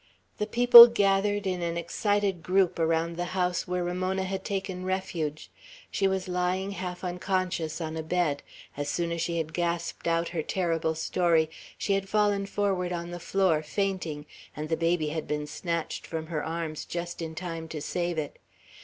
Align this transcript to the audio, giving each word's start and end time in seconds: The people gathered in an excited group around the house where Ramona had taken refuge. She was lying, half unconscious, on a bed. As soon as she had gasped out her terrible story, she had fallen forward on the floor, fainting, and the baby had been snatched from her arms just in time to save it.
The 0.39 0.47
people 0.47 0.87
gathered 0.87 1.45
in 1.45 1.61
an 1.61 1.77
excited 1.77 2.41
group 2.41 2.79
around 2.79 3.17
the 3.17 3.25
house 3.37 3.67
where 3.67 3.83
Ramona 3.83 4.23
had 4.23 4.43
taken 4.43 4.83
refuge. 4.83 5.51
She 5.91 6.07
was 6.07 6.27
lying, 6.27 6.71
half 6.71 7.03
unconscious, 7.03 7.79
on 7.79 7.95
a 7.95 8.01
bed. 8.01 8.41
As 8.75 8.89
soon 8.89 9.11
as 9.11 9.21
she 9.21 9.37
had 9.37 9.53
gasped 9.53 10.07
out 10.07 10.29
her 10.29 10.41
terrible 10.41 10.95
story, 10.95 11.51
she 11.77 11.93
had 11.93 12.09
fallen 12.09 12.47
forward 12.47 12.91
on 12.91 13.11
the 13.11 13.19
floor, 13.19 13.61
fainting, 13.61 14.25
and 14.55 14.69
the 14.69 14.75
baby 14.75 15.09
had 15.09 15.27
been 15.27 15.45
snatched 15.45 16.07
from 16.07 16.25
her 16.25 16.43
arms 16.43 16.85
just 16.85 17.21
in 17.21 17.35
time 17.35 17.67
to 17.67 17.79
save 17.79 18.17
it. 18.17 18.39